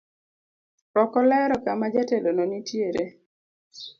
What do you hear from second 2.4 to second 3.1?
nitiere.